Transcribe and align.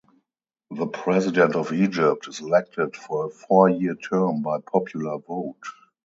The 0.71 0.87
President 0.87 1.55
of 1.55 1.71
Egypt 1.73 2.27
is 2.27 2.41
elected 2.41 2.95
for 2.97 3.27
a 3.27 3.29
four-year 3.29 3.93
term 3.93 4.41
by 4.41 4.57
popular 4.57 5.19
vote. 5.19 5.61